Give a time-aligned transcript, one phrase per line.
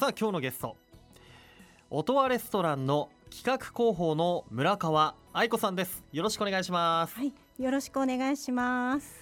[0.00, 0.78] さあ今日のゲスト
[1.90, 6.02] 音羽レストランの企画広報の村川愛子さんです。
[6.10, 7.14] よろしくお願いします。
[7.16, 9.14] はい、よろしくお願いします。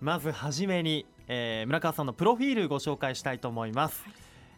[0.00, 4.02] まずはじめに、えー村川さんのプロフィールご紹介したいと思います、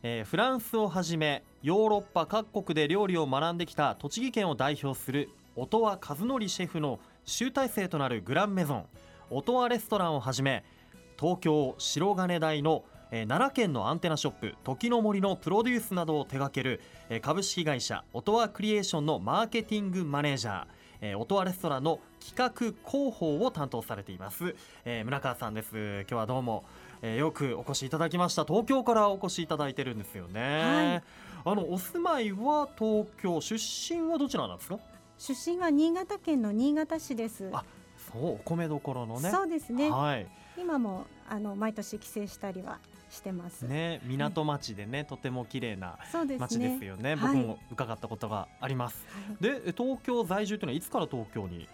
[0.04, 8.86] えーフランスをはじめヨーロッパ各国で料理を学んできた栃木県を代表する音羽和則シェフの集大成となるグランメゾン
[9.30, 10.62] 音羽レストランをはじめ
[11.18, 20.64] 東京白金台の、えー奈良県のアンテナショップ時の森のプロデュースなどを手掛ける、えー株式会社音羽クリエーションのマーケティングマネージャー
[21.00, 25.70] えー音羽レストランの企画広報を担当されています、えー村川さんです。
[25.70, 26.64] 今日はどうも、
[27.02, 28.44] えーよくお越しいただきました。
[28.44, 31.04] 東京からお越しいただいてるんですよね、
[31.44, 34.80] あのお住まいは東京出身はどちらなんですか？
[35.18, 37.48] 出身は新潟県の新潟市です。
[37.52, 37.64] あ
[38.12, 39.30] そうお米どころのね。
[39.30, 39.88] そうですね。
[39.88, 40.26] はい。
[40.56, 42.78] 今もあの毎年帰省したりは
[43.14, 43.62] してます。
[43.62, 45.98] ね港町でね、とても綺麗な。
[46.38, 47.14] 町ですよね。
[47.14, 47.36] はい。
[47.36, 49.42] 僕も伺ったことがあります、はい。
[49.42, 51.68] でえ東京在住というのはいつから東京に？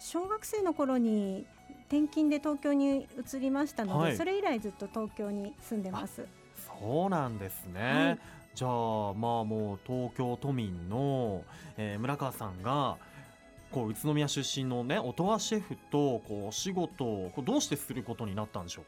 [0.00, 1.44] 小学生の頃に
[1.88, 4.16] 転勤で東京に移りましたので、はい。
[4.16, 6.24] それ以来ずっと東京に住んでます。
[6.80, 8.18] そうなんですね、はい。
[8.54, 11.42] じゃあまあもう東京都民の、
[11.76, 12.96] えー村川さんが
[13.70, 18.84] こう宇都宮出身のね音羽シェフとこうお仕事をどうしてすることになったんでしょう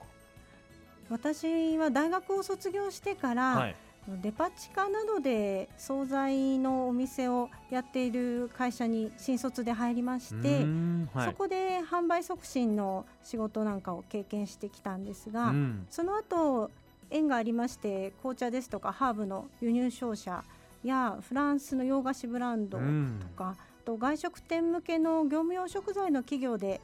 [1.11, 3.77] 私は大学を卒業してから、かはい。
[4.22, 10.66] デパ地下などで惣菜のお店をやっている会社に新卒で入りましうて、
[11.12, 11.31] はい。
[11.31, 15.86] そこで販売促進の仕事なんかを経験してきたんですが、うん。
[15.91, 16.70] その後
[17.11, 20.42] 縁がありまして紅茶ですとかハーブの輸入商社
[20.83, 23.20] やフランスの洋菓子ブランドとうん。
[23.84, 26.81] と外食店向けの業務用食材の企業で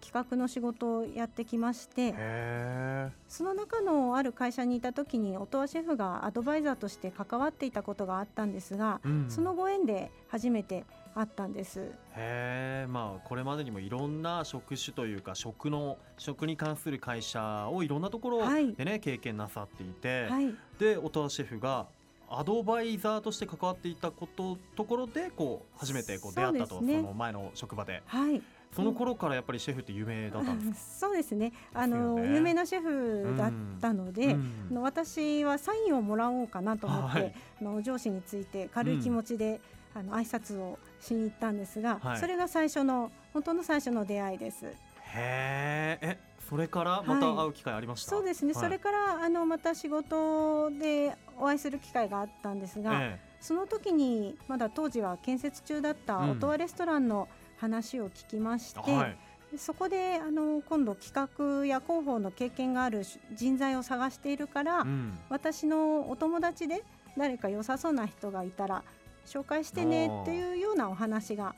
[0.00, 9.30] 企画の仕事をやってきましてへその中のある会社にいた時に音羽シェフがアドバイザーとして関わっていたことがあったんですが、ーうん。
[9.30, 10.84] そのご縁で初めて
[11.14, 11.80] 会ったんです。
[11.80, 18.72] へえまあこれまでにもいろんな職種というか食の食に関する会社をいろんなところはい。
[18.74, 21.86] でね、経験なさっていて、はい、で音羽シェフが
[22.28, 27.02] アドバイザーとして関わっていたことところでこう初めてこう出会ったとそ,、ね。
[27.02, 28.02] の前の職場で。
[28.06, 28.40] はい、
[28.74, 31.08] その頃からやっぱりシェフって有名だったんですか？
[31.08, 31.52] そうですね。
[31.74, 32.34] あの、ね。
[32.34, 34.34] 有名なシェフだったので、
[34.70, 34.82] うん。
[34.82, 37.34] 私はサインをもらおうかなと思って、はい。
[37.60, 39.60] あの上司について軽い気持ちで、
[39.94, 42.18] あの挨拶をしに行ったんですが、はい。
[42.18, 44.66] それが最初の本当の最初の出会いです。
[44.66, 46.06] へー。
[46.06, 48.52] えそれからまた会う機会ありました、そうですね。
[48.52, 48.62] はい。
[48.64, 56.30] それからあのまた仕事でお会いする機会があったんですが、えその時にまだ当時は建設中だったうん。
[56.32, 57.28] 音羽レストランの
[57.60, 59.16] 話を聞きまして、えはい。
[59.52, 63.02] でそこであの今度企画や広報の経験がある
[63.34, 65.18] 人材を探しているから、うん。
[65.28, 66.84] 私のお友達で
[67.16, 68.82] 誰か良さそうな人がいたら
[69.26, 71.54] 紹介してねっていうようなお話が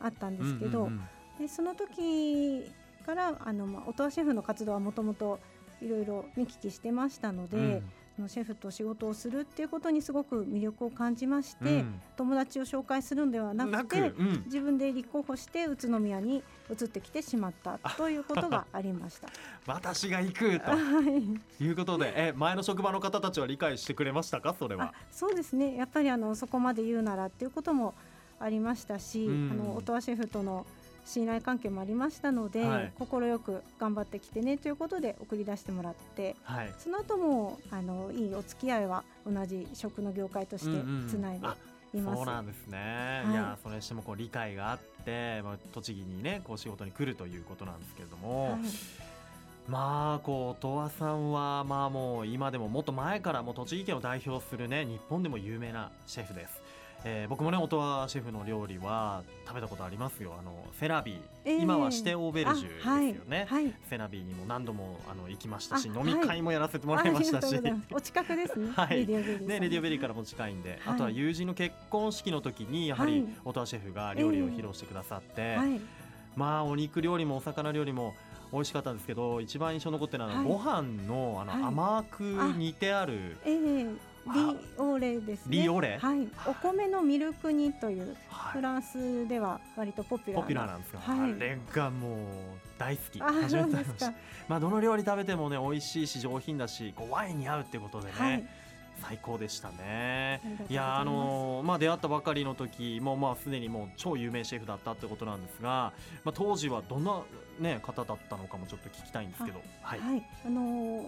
[0.00, 0.92] あったんですけど、うんうん
[1.40, 1.46] うん。
[1.46, 2.72] でその時
[3.06, 5.38] からあの、まあ、音羽シェフの活動はもともと
[5.80, 7.72] いろいろ見聞きしてましたので、うん。
[7.76, 12.00] あのシェフと仕事をするっていうことにすごく魅力を感じまして、うん。
[12.16, 14.42] 友達を紹介するのではなくてうん。
[14.46, 19.28] 自分で立候補して宇都宮に移ってきてしまったということが ありました。
[19.66, 20.76] 私が行くとは
[21.58, 21.64] い。
[21.64, 24.54] いうことでえ前の職場の方たちは理解してくれましたか？
[24.58, 25.74] それあはそうですね。
[25.76, 27.94] やっぱりあのそこまで言うならっていうことも
[28.38, 29.50] ありましたし、うん。
[29.52, 30.66] あの音羽シェフとの
[31.04, 32.92] 信頼関係もありましたので、はい。
[32.98, 36.72] 快く頑張ってきてねということで送り出してもらってはい。
[36.78, 41.56] その後もあのいいお付き合いは同じ食の業界としてうんうんつないであ
[41.94, 42.16] います。
[42.16, 43.32] そうなんですね、はい。
[43.32, 48.60] い、やそれにしてもこう理解があって、まあ、栃木にねこう仕事に来るということなんですけれども、はい。
[49.68, 56.60] まあこう音羽さんはまあもう今でももっと前からもう栃木県を代表するね日本でも有名なシェフです、
[57.04, 60.34] えー僕もね音羽シェフの料理は食べたことありますよ。
[60.38, 61.12] あのセラビ。
[61.12, 61.62] ー、えー。
[61.62, 63.74] 今はシテオーベルジュですよね、あはい、はい。
[63.88, 68.72] セラビーにも何度もあの行きましたしあ飲み会もやらせてもらいましたし、ありがとうございお近くですね。
[68.74, 69.06] はい。
[69.06, 69.46] RADIO BERRY さん。
[69.48, 70.94] ね、 RADIO BERRYからも近いんで、はい。
[70.94, 73.26] あとは友人の結婚式の時にやはりはい。
[73.44, 75.80] 音羽シェフが料理を披露してくださって、はい、
[76.36, 78.14] まあお肉料理もお魚料理も
[78.52, 80.44] 美味しかったんですけど一番印象に残ってるのは、はい。
[80.46, 81.62] ご飯のあの、はい。
[81.64, 82.22] 甘く
[82.56, 85.58] 煮てあるえー、リオレですね。
[85.58, 85.98] リオレ？
[85.98, 88.52] はい、お米のミルク煮というはい。
[88.54, 90.42] フランスでは割とポピュラーな。
[90.42, 91.32] ポピュラーなんですが、はい。
[91.32, 92.18] あれがもう
[92.78, 93.20] 大好き。
[93.20, 94.12] あ、初めそうですかて食べました。
[94.48, 98.48] まあどの料理食べてもね美味しいし上品だしこうワインに合うってことでね、はい、
[99.00, 100.40] 最高でしたね。
[100.68, 105.92] いやあのーまあ出会ったばかりの時もまあすでにもう超有名シェフだったってことなんですが、
[106.24, 107.22] まあ、当時はどんな、
[107.58, 109.60] ね、方だったのかもちょっと聞きたいんですけど。
[109.82, 111.06] はい、はい、あのー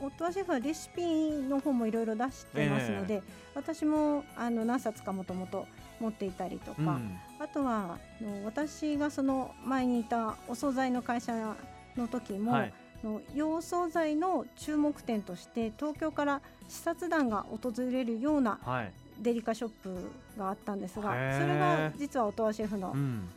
[0.00, 3.22] 夫はシェフはレシピの方もいろいろ出してますので、
[3.54, 5.66] 私もあの何冊かもともと
[6.00, 7.18] 持っていたりとか、うん。
[7.38, 11.54] あとはあの私がその前にいたお惣菜の会社
[11.96, 12.72] の時も、はい。
[13.02, 18.92] あの洋惣菜の注目点として東京から視察団が訪れるようなはい。
[19.20, 23.28] デリカショップがあったんですがへーそれが実は音羽シェフのうん。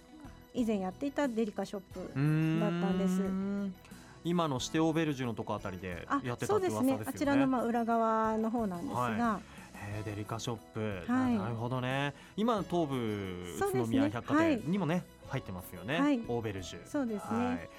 [0.54, 3.22] 以前やっていたデリカショップ、だったんです
[4.28, 7.06] 今のシテオベルジュのとこあたりであやってたって噂ですよね。
[7.06, 9.42] あちらのまあ裏側の方なんですが、は
[9.76, 11.38] へーデリカショップ、はい。
[11.38, 12.14] なるほどね。
[12.36, 14.58] 今東武宇都宮百貨はい。
[14.58, 16.20] 店にもね、入ってますよね、はい。
[16.28, 16.80] オーベルジュ。
[16.86, 17.46] そうですね。
[17.46, 17.70] はい。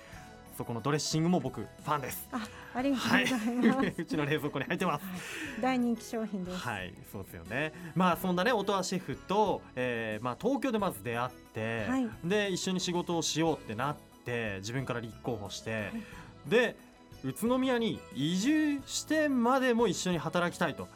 [0.56, 2.28] そこのドレッシングも僕ファンです。
[2.32, 5.04] あありがとうごはいざいます、 うちの冷蔵庫に入ってます。
[5.04, 5.10] は
[5.58, 5.62] い。
[5.62, 6.92] 大人気商品です、はい。
[7.12, 7.72] そうですよね。
[7.94, 12.08] まあそんなね音羽シェフと、えーまあ、東京でまず出会って、はい。
[12.24, 16.00] で一緒に仕事をしようってなって自分から立候補して、い
[16.48, 16.76] で
[17.24, 20.88] 宇都宮に移住してまでも一緒に働きたいと。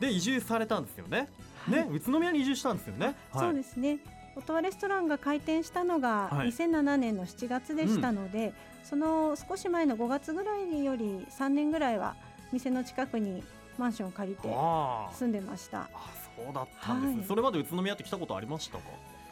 [0.00, 1.28] で移住されたんですよね、
[1.66, 1.84] はい。
[1.84, 3.98] ね宇都宮に移住したんですよね、そうですすね。
[4.36, 6.48] 音羽レストランが開店したのがはい。
[6.50, 8.52] 2007年の7月でしたので、
[8.84, 12.14] その少し前の5月ぐらいより3年ぐらいは
[12.52, 13.42] 店の近くに
[13.76, 14.48] マンションを借りて
[15.18, 15.82] 住んでました。
[15.82, 15.88] あ
[16.36, 17.26] そうだったんです、はい。
[17.26, 18.84] それまで宇都宮って来たことありましたか？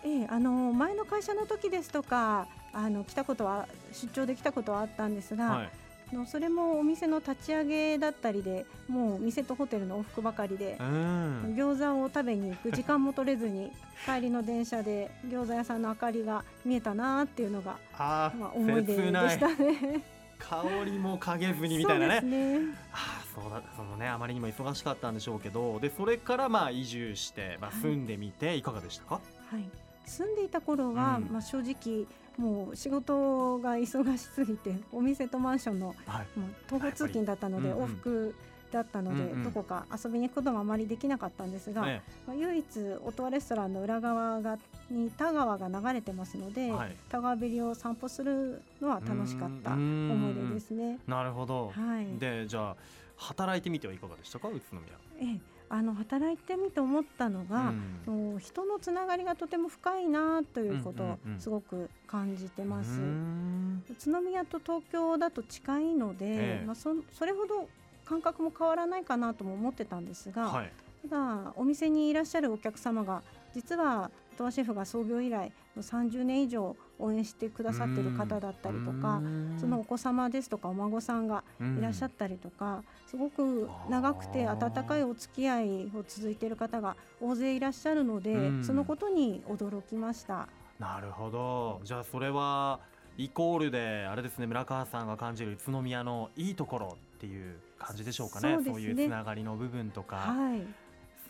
[0.06, 5.70] ええ、あの前の会社の時ですとか、あの来たことは出張で来たことはあったんですが、はい
[6.12, 10.82] あのそれもお店の立ち上げだったりで、もう店とホテルの往復ばかりでう。
[10.84, 13.72] ん餃子を食べに行く時間も取れずに
[14.06, 20.02] 帰りの電車で餃子屋さんの明かりが見えたなっていうのがあー、まあ、思い出でしたね。
[20.38, 22.60] 香りも嗅げずにみたいなねね。
[22.92, 29.14] ああそうだそのねあまりにも忙しかったんでしょうけどでそれからまあ移住して、まあ、はい住んでみていかがでしたか、
[29.50, 29.68] はい。
[30.06, 31.28] 住んでいた頃は、うん。
[31.32, 32.06] まあ正直
[32.38, 36.38] もう仕事が忙しすぎてお店とマンションのはい。
[36.38, 38.34] もう徒歩通勤だったので往復
[38.72, 42.02] だったので、うんうんどこか遊びに行くこともあまりできなかったんですが、ね。
[42.26, 42.66] まあ、唯一
[43.04, 44.58] 音羽レストランの裏側が
[44.90, 46.96] に田川が流れてますので、はい。
[47.08, 50.10] 田川べりを散歩するのは楽しかったうん。
[50.10, 50.98] 思い出ですね。
[51.06, 52.18] なるほど、はい。
[52.18, 52.76] でじゃあ
[53.16, 54.48] 働いてみてはいかがでしたか？
[54.48, 54.86] 宇都宮、
[55.20, 57.72] ええ、あの働いてみて思ったのが、
[58.06, 58.30] うん。
[58.30, 61.40] もう人のつながりがとても深いなということをうんうんうん。
[61.40, 63.00] すごく感じてます。
[63.00, 63.84] うーん。
[63.90, 66.64] 宇都宮と東京だと近いので、ええ。
[66.66, 67.68] まあ、そそれほど
[68.04, 70.72] 感覚も変わらないかなとも思ってたんですが、はい。
[71.08, 73.22] ただお店にいらっしゃるお客様が
[73.54, 79.20] 実はトワシェフが創業以来の30年以上応援してくださっている方だったりとか
[79.58, 88.64] そのお子様ですとかお孫さんがいらっしゃったりとか、すごく長くて温かいお付き合いを続いている方が大勢いらっしゃるので、うん。
[88.64, 90.48] そのことに驚きました。
[90.78, 91.80] なるほど。
[91.84, 92.80] じゃあそれは
[93.16, 98.58] イコールであれですね村川さんが感じる宇都宮のいいところっていう感じでしょうかね。
[98.64, 98.82] そうね。
[98.82, 100.66] いうつながりの部分とか、はい、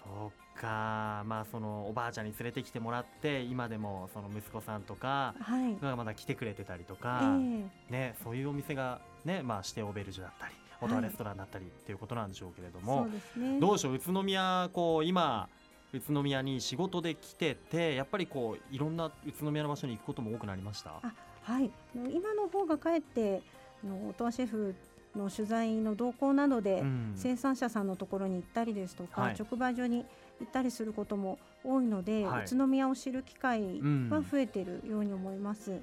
[0.05, 13.61] そうかまあそのおばあちゃんに連れてきてもらって今でもその息子さんとかはい、がまだ来てくれてたりとえか、えね、そういうお店がね、まあ、シテオベルジュだったりオトワレストランだったりっていうことなんでしょうけれども、そうですね。
[13.61, 15.49] どうでしょう宇都宮こう今
[15.93, 20.91] 宇都宮に仕事で来ててやっぱりこういろんな宇都宮の場所に行くことも多くなりました？
[21.03, 21.13] あ
[21.43, 23.43] はい、今の方がかえって
[23.85, 24.75] 音羽シェフ
[25.15, 27.13] の取材の動向などで、うん。
[27.15, 29.35] 生産者さんのところに行ったりですとか、はい。
[29.35, 30.05] 直売所に
[30.41, 32.45] 行ったりすることも多いので、はい。
[32.45, 34.09] 宇都宮を知る機会うん。
[34.11, 35.81] は増えているように思います。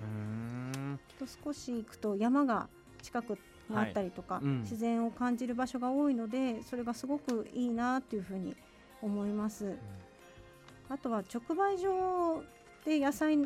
[1.20, 2.68] と少し行くと山が
[3.02, 3.38] 近く
[3.70, 4.44] にあったりとか、はい。
[4.46, 4.62] うん。
[4.62, 8.56] 自然を感じる場所が多いのでそれがすごくいいなというふうに
[9.02, 9.76] 思います。
[10.90, 12.44] あとは直売所
[12.86, 13.38] で野菜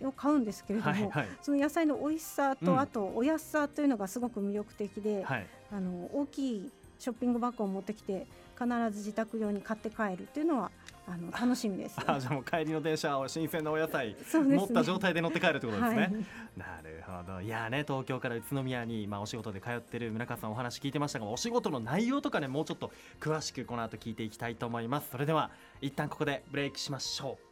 [0.00, 1.28] を買うんですけれども、はいはい。
[1.42, 2.80] その野菜の美味しさと、うん。
[2.80, 5.46] あとお安さというのがすごく魅力的で、はい。
[5.70, 8.26] あの大きいショッピングバッグを持ってきて
[8.58, 10.70] 必ず自宅用に買って帰るっていうのは
[11.06, 11.96] あの楽しみです。
[12.06, 14.16] あじゃあもう帰りの電車を新鮮なお野菜ね。
[14.56, 16.00] 持った状態で乗って帰るってことですね。
[16.00, 16.12] はい。
[16.56, 25.10] なるほどいやね東京から宇都宮に、まあ、お仕事で通ってる村川さんお話聞いてましたがお仕事の内容とかねもうちょっと詳しくこの後聞いていきたいと思います。
[25.10, 27.46] それでは一旦ここでブレイクしましょう。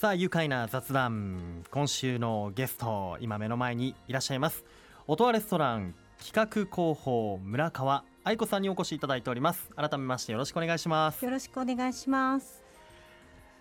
[0.00, 1.62] さあ愉快な雑談。
[1.70, 4.64] 今週のゲスト今目の前にいらっしゃいます。
[5.06, 9.70] 音羽レストラン企画広報村川愛子さんにお越しいただいております。
[9.74, 11.24] 改めましてよろしくお願いします。
[11.24, 12.62] よろしくお願いします。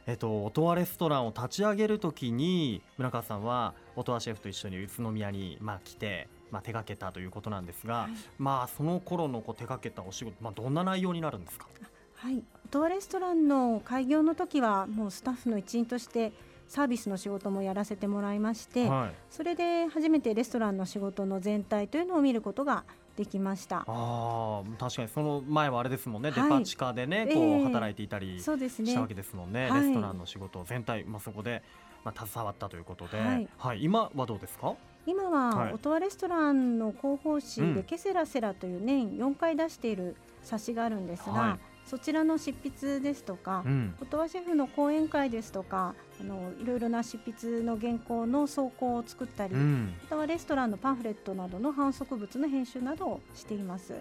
[0.06, 8.12] えっと、音羽レストランを立ち上げるときに村川さんは音羽シェフと一緒に宇都宮に、まあ、来て、まあ、手掛けたということなんですが、はい。
[8.38, 11.68] まあ、その頃のこう手掛けたお仕事、まあ、どんな内容になるんですか、
[12.16, 16.34] はい、音羽レストランの開業の時はもうスタッフの一員として
[16.70, 22.84] サービスの仕事もやらせてもらいまして、はい、それで初めてレストランの仕事の全体というのを見ることが
[23.18, 23.84] できました。
[23.88, 28.46] あ確かにその前はあれですもんね、はい、デパ地下でね、こう働いていたりし
[28.94, 31.64] たわけですもんね、えー、レストランの仕事全体、まあ、そこで、
[32.06, 34.76] まあ、携わったということで、はい、はい、今はどうですか？
[35.08, 53.96] 今は、オトワレストランの広報誌で、ケセラセラという年4回出している冊子があるんですが、はい、そちらの執筆ですとか、うん、音羽シェフの講演会ですとかあのいろいろな執筆の原稿の草稿を作ったり、うん、またはレストランのパンフレットなどの販促物の編集などをしています。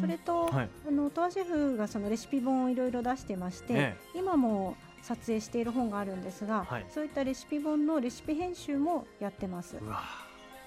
[0.00, 9.76] それと、はい、あの音羽シェフがそのレシピ本をいろいろ出してまして、ええ、今も撮影している本があるんですが、はい、そういったレシピ本のレシピ編集もやってます。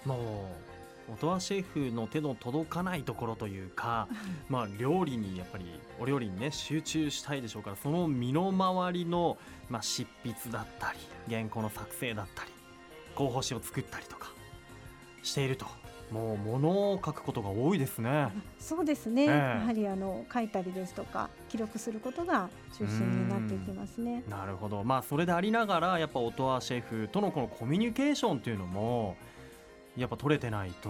[0.06, 0.67] もう
[1.12, 4.08] 音羽シェフの手の届かないところというか、
[4.50, 5.66] まあ、料理にやっぱり
[6.00, 9.38] お料理にね集中したいでしょうからその身の回りの、
[9.70, 11.00] まあ、執筆だったり
[11.30, 12.52] 原稿の作成だったり
[13.16, 14.32] 候補誌を作ったりとか
[15.24, 15.66] していると
[16.12, 18.30] もう物を書くことが多いですね。
[18.60, 19.26] そうですね。
[19.26, 24.24] えー、やはりあの書いたりですとか記録することが中心になっていきますね。
[24.30, 24.84] なるほど。
[24.84, 29.18] まあそれでありながらやっぱ音羽シェフとのこのコミュニケーションというのも
[29.98, 30.90] やっぱ取れてないと、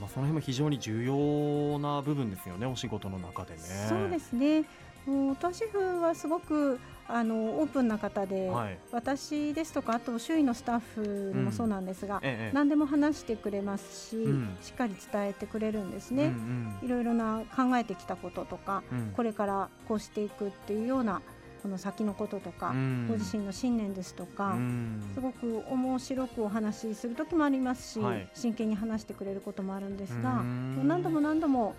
[0.00, 3.58] まあ、その辺も非常に重要な部分ですよねお仕事の中でね。
[3.88, 4.64] そうですね。
[5.06, 21.22] もうシェフはすごくあのオープンな方で、はい、私ですとかあと周囲のスタッフもそうなんですが、うんええ、何でも話してくれますし、うん、しっかり伝えてくれるんですね、うんうん、いろいろな考えてきたこととか、うん、これからこうしていくっていうような
[21.66, 30.44] この先のこととか、うん、ご自身の信念ですとか、うん、すごく面白くお話しする時もありますし、はい、真剣に話してくれることもあるんですが、
[30.84, 31.74] 何度も何度も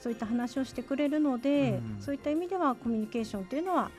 [0.00, 3.92] そういった話をしてくれるので、そういった意味ではコミュニケーションというのは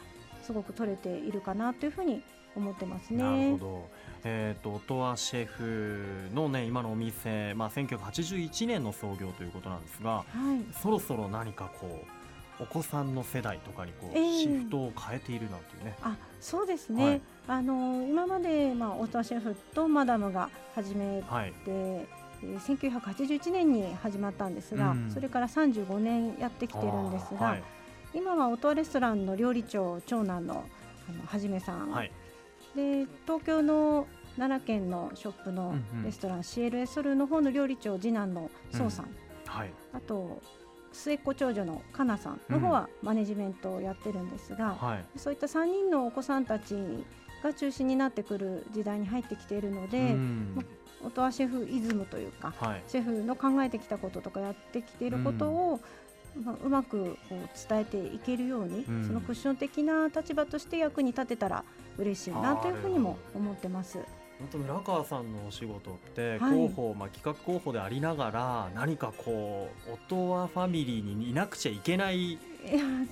[0.44, 2.22] すごく取れているかなというふうに
[2.58, 3.24] 思ってますね。
[3.24, 3.90] なるほど。
[4.26, 12.19] えーと、音羽シェフの、ね、今のお店、まあ、1981年の創業ということなんですが、はい、そろそろ何かこう
[12.60, 15.96] お子さんの世代とかにこう、えー、シフトを変えているなんていうね。
[16.02, 27.64] あそうですね、はい、あの今まで、まあ、オタシェフとマダムが始めて、はい、えー、1981年に始まったんですが、うん、それから35年やってきてるんですが、はい、
[28.14, 30.66] 今はオトワレストランの料理長長男の
[31.10, 32.12] あのはじめさん、はい、
[32.76, 34.06] で東京の
[34.38, 39.12] 奈良県のショップのレストラン、うんうん、CLS ソルの方の料理長次男の宋さん、うん、
[39.46, 40.42] はい、あと
[40.92, 46.76] 末っ子長女のかなさんの方はマネジメントをやってるんですが、うんはい、そういった3人のお子さんたち
[47.44, 50.66] が中心になってくる時代に入ってきているので、うん、
[51.06, 55.80] 音羽シェフイズムというか、はい、シェフの考えてきたこととかやってきていることを、うん。
[56.44, 61.64] まあ、うまくこう伝えていけるように、うん、そのクッション的な立場として役に立てたら
[61.98, 63.98] 嬉しいなというふうにも思ってます。
[64.40, 72.40] 本当村川さんのお仕事って広報、はい、まあ、企画候補でありながら何かこう音羽ファミリーにいなくちゃいけない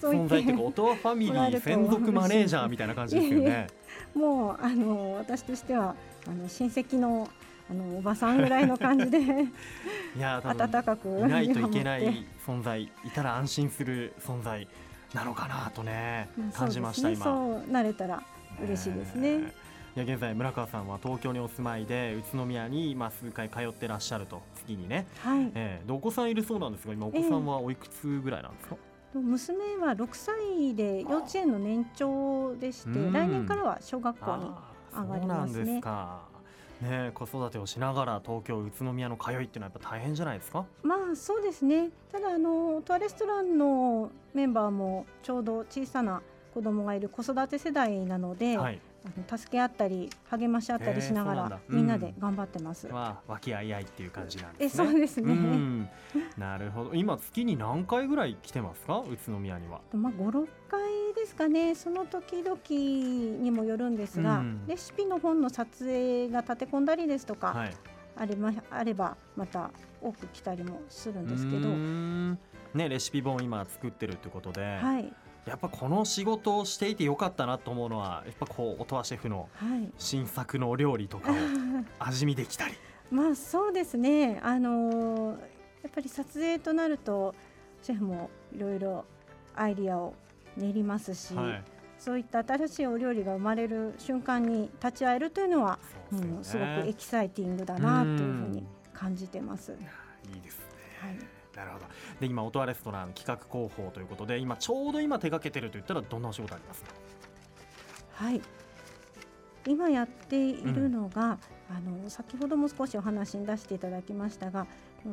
[0.02, 3.68] 存在っていうか音羽ファミリー専属マネージャーみたいな感じですよね。
[4.16, 5.96] もうあの私としては
[6.28, 7.28] あの親戚の
[7.70, 9.20] あのおばさんぐらいの感じで
[10.16, 14.66] いや温かくいないといけない存在いたら安心する存在
[15.14, 18.24] なのかなとね感じました、ね、今そうなれたら
[18.64, 19.67] 嬉しいですね。
[19.98, 24.44] いや現在村川さんは東京にお住まいで宇都宮にまあ数回通ってらっしゃると。
[24.54, 25.52] 月にね、はい。
[25.56, 28.76] えー、でお子さんいるそうなんですが今お子さんはおいくつぐらいなんですか、
[29.16, 34.52] えー、娘は6歳で幼稚園の年長でして来年からは小学校に
[34.94, 35.82] 上がりますね。
[36.80, 40.64] ね、子育てをしながら東京宇都宮の通いっていうのはやっぱ大変じゃないですか？
[40.84, 41.90] まあそうですね。
[42.12, 46.22] ただあのトアレストランのメンバーもちょうど小さな
[46.54, 48.80] 子供がいる子育て世代なので、はい、
[49.38, 52.88] 助け合ったり励まし合ったりしながら、みんなで頑張ってます。
[52.88, 54.88] は和気あいあいっていう感じなんですね。
[54.88, 55.92] そうですね。
[56.38, 56.94] なるほど。
[56.94, 59.82] 今月に何回ぐらい来てますか、宇都宮には。
[59.94, 60.82] まあ五六回
[61.16, 61.76] ですかね。
[61.76, 67.74] その時々にもよるんですが、レシピの本の撮影が立て込んだりですとか、はい、
[68.16, 71.70] あれまあればまた多く来たりもするんですけど。
[72.74, 75.14] ね、レシピ本今作ってるってことで、はい、
[75.48, 79.50] やっぱこの仕事をしていてよかったなと思うのはやっぱこう音羽シェフの
[79.98, 81.36] 新作のお料理とかを
[82.00, 82.74] 味見できたり。
[83.10, 84.40] まあそうですね。
[84.44, 85.38] あのー、や
[85.88, 87.34] っぱり撮影となると
[87.82, 89.06] シェフもいろいろ
[89.56, 90.14] アイディアを
[90.58, 91.64] 練りますし、はい、
[91.98, 95.80] そういった新しいお料理が生まれる瞬間に立ち会えるというのは
[96.12, 99.72] す,、ね、うん、すごくエキサイティングだなというふうに感じてます。
[99.72, 100.66] いいですね、
[101.02, 101.86] はいなるほど。
[102.22, 106.92] で今音羽レストラン企画広報ということで今ちょうど今手掛けてるといったらどんなお仕事ありますか？
[108.14, 108.42] はい。
[109.66, 114.66] 今やっているのが、うん、あの先ほども少しお話に出していただきましたが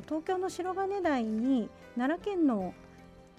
[0.07, 2.73] 東京の白金台に奈良県の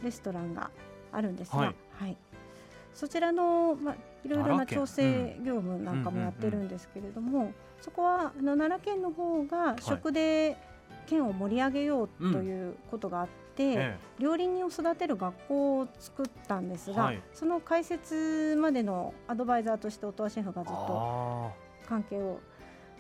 [0.04, 0.72] レストランが
[1.14, 2.18] あるんですが、はい、はい、
[2.94, 3.96] そちらの、まあ、
[4.26, 10.58] いろいろな調整業務なんかもやってるんですけれども、そこはあの奈良県の方が食で
[11.06, 21.52] 県を盛り上げようということがあって、はい、料理人を育てる学校を作ったんですが、はい、その開設までのアドバイザーとして音羽シェフがずっと
[21.88, 22.40] 関係を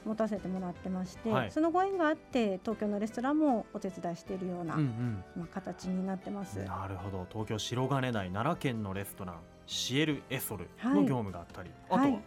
[0.05, 6.59] 持たせてもらってまして、はい、そのご縁があって東京のレストランもお手伝いしているような、うんうん、まあ、形になってます。
[6.59, 7.25] なるほど。
[7.29, 9.35] 東京白金台奈良県のレストラン
[9.65, 12.19] シエル・エソルの業務があったり、あとは、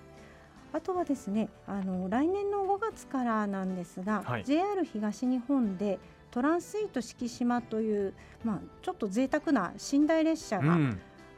[0.73, 5.99] あとはですねあの来年の5月からなんですが、はい、JR 東日本で
[6.31, 10.79] トランスイート四季島という、まあ、ちょっと贅沢な寝台列車が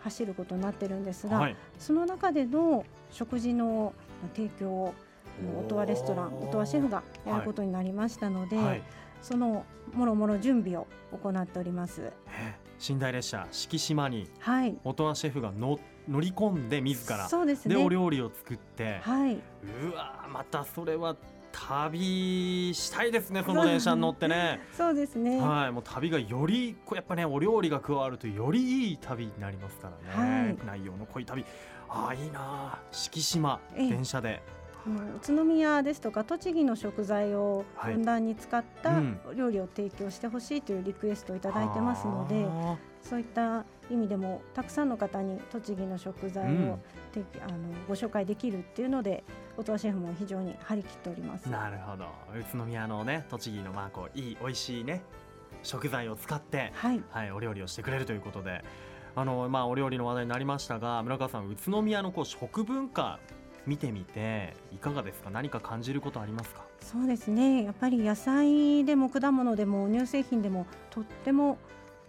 [0.01, 3.95] 走ることになってるんですが、うんはい、その中での食事の
[4.35, 4.95] 提供を
[5.59, 8.83] 音羽レストラン音羽シェフがやることになりましたので、はい、
[9.23, 12.13] そのもろもろ準備を行っております。
[12.89, 14.31] 寝台列車四季島に
[14.85, 21.15] 音羽シェフが乗乗り込んで自らそうです、ね、でお料理を作って、はい、うわまたそれは
[21.53, 24.61] 旅したいですねその電車に乗ってね。
[24.77, 25.41] そうですね。
[25.41, 31.45] はいもう旅がよりやっぱねお料理が加わるとよりいい旅になりますからね、はい、内容の濃い旅。
[31.89, 34.43] ああいいな四季島電車で
[34.87, 39.01] 宇都宮ですとか栃木の食材をふんだんに使った
[39.35, 42.47] 料理を提供してほしいというリクエストを頂いてますので、
[43.03, 46.79] そういった意味でもたくさんの方に栃木の食材を、うん、あの
[47.89, 49.25] ご紹介できるっていうので
[49.57, 51.49] 音羽シェフも非常に張り切っております。
[51.49, 52.05] なるほど。
[52.39, 55.03] 宇都宮のね栃木のまあこういい美味しいね
[55.63, 58.65] 食材を使って、はい、はい、お料理をしてくれるということで
[59.15, 63.19] あの、まあ、お料理の話題になりましたが村川さん宇都宮のこう食文化
[63.67, 65.31] 見てみていかがですか？
[65.31, 66.63] 何か感じることありますか？
[66.81, 67.65] そうですね。
[67.65, 71.59] やっぱり野菜でも果物でも乳製品でもとっても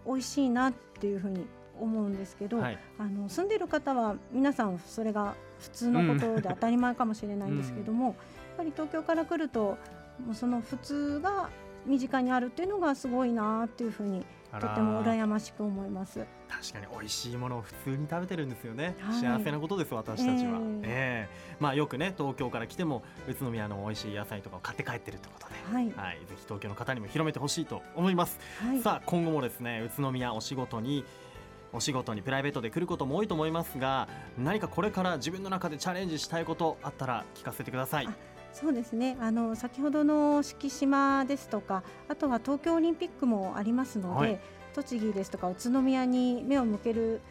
[0.05, 1.46] 美味しいなっていうふうに
[1.79, 8.18] 思うんですけど、はい、あの住んでいる方は皆さんそれが普通のことで当たり前かもしれないんですけども、うん、やっ
[8.57, 9.77] ぱり東京から来ると
[10.25, 11.50] もうその普通が
[11.85, 14.25] 身近にあるっていうのがすごいなっていうふうに
[14.59, 16.25] とても羨ましく思います。
[16.50, 31.05] 確かに美味しいものを普通に食べてるんですよね、はい、幸せなことです私たちは、えー、えー、まあよくね東京から来ても宇都宮の美味しい野菜とかを買って帰ってるってことで、はい、はい、ぜひ東京の方にも広めてほしいと思います、はい、さあ今後もですね宇都宮お仕事に
[31.74, 38.09] お仕事にプライベートで来ることも多いと思いますが何かこれから自分の中でチャレンジしたいことあったら聞かせてください。
[38.53, 39.18] そうですね。
[39.20, 44.40] あの先ほどの敷島ですとかあとは東京オリンピックもありますので、はい、
[44.74, 47.22] 栃木ですとか宇都宮に目を向ける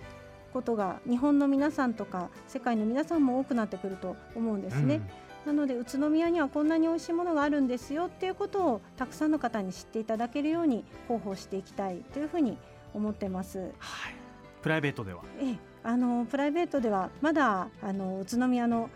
[0.53, 5.01] ことが日本の皆さんとか世界の皆さんも多くなってくると思うんですね。
[5.47, 12.59] うん、なので宇都宮にはこんなに美味しいものがあるんですよっていうことをたくさんの方に知っていただけるように広報していきたいというふうに
[12.95, 13.59] 思ってます。
[13.79, 14.15] はい。
[14.63, 15.23] プライベートでは。
[15.41, 15.57] え。
[15.83, 18.91] あのプライベートではまだあの宇都宮の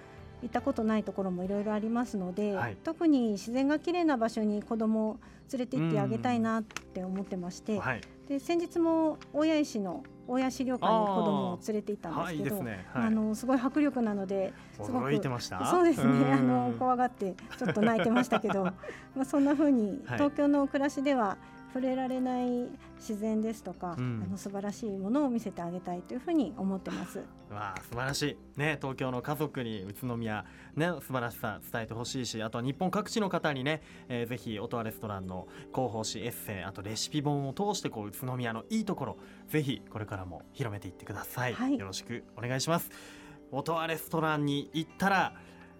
[0.44, 5.16] 行ったことないところもいろいろありますので、はい、特に自然が綺麗な場所に子供を
[5.50, 12.86] 連れて行ってあげたいなって思ってまして、はい、で先日も大谷石の大谷資料館に子供を連れて行ったんですけど、ね。
[12.92, 15.12] はい、あのすごい迫力なのですごく
[15.70, 18.64] そうですねあの怖がってちょっと泣いてましたけど
[19.16, 21.38] まあそんな風に東京の暮らしでは
[21.74, 27.18] 触れられない自然ですとか、うん、あの素晴らしいものを見せてあげたいというふうに思ってます。
[27.50, 28.60] わあ素晴らしい。
[28.60, 30.44] ね東京の家族に宇都宮
[30.76, 39.16] ね素晴らしさ伝えてほしいしあとは日本各地の方にね、えー、ぜひ音羽レストランの広報誌エッセイあとレシピ本を通してこう宇都宮のいいところ
[39.48, 42.88] ぜひこれからも広めていってください、はい、よろしくお願いします。
[43.50, 45.34] 音羽レストランに行ったら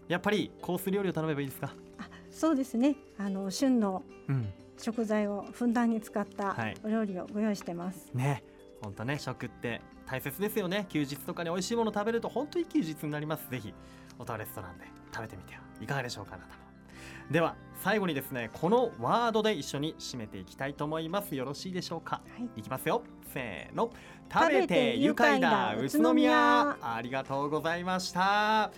[0.09, 1.73] やっぱりコース料理を頼めばいいですか？
[1.99, 2.97] あそうですね。
[3.17, 8.11] あの旬の、うん食材をふんだんに使ったお料理をご用意してます。
[8.15, 8.45] はい、ね。
[8.83, 10.87] 本当ね食って大切ですよね。
[10.89, 13.49] 休日とかに美味しいもの食べると本当に休日になります。
[13.51, 13.73] ぜひ
[14.19, 16.65] オタレストランで食べてみてはいかがでしょうかあなたも。
[17.31, 21.35] では最後にですねこのワードで一緒に締めていきたいと思います。
[21.35, 23.03] よろしいでしょうか、はい、いきますよ。
[23.33, 23.91] せーの。
[24.33, 26.77] 食べて愉快な宇都宮。
[26.81, 28.71] ありがとうございました。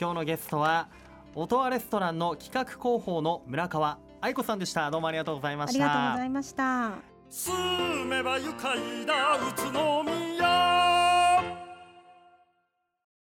[0.00, 0.88] 今日のゲストは
[1.34, 4.88] 音羽レストランの企画広報の村川愛子さんでした。
[4.88, 5.84] どうもありがとうございました。
[5.84, 6.92] ありがとうございました。
[7.28, 9.34] 住めば愉快だ。
[9.34, 10.71] 宇都宮